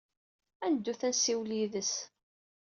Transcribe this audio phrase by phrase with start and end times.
[0.65, 1.93] Ad neddut ad nessiwel yid-s.